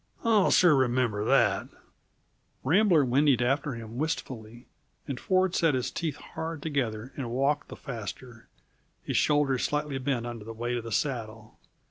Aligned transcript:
I'll 0.23 0.49
sure 0.49 0.73
remember 0.73 1.23
that!" 1.25 1.67
Rambler 2.63 3.05
whinnied 3.05 3.39
after 3.43 3.73
him 3.75 3.97
wistfully, 3.99 4.65
and 5.07 5.19
Ford 5.19 5.53
set 5.53 5.75
his 5.75 5.91
teeth 5.91 6.15
hard 6.33 6.63
together 6.63 7.13
and 7.15 7.29
walked 7.29 7.67
the 7.67 7.75
faster, 7.75 8.49
his 9.03 9.15
shoulders 9.15 9.63
slightly 9.63 9.99
bent 9.99 10.25
under 10.25 10.43
the 10.43 10.53
weight 10.53 10.77
of 10.77 10.85
the 10.85 10.91
saddle. 10.91 11.59